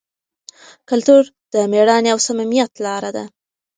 [0.89, 1.23] کلتور
[1.53, 3.25] د مېړانې او صمیمیت لاره ده.